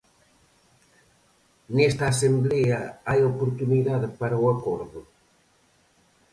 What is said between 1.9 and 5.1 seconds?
asemblea hai oportunidade para o acordo?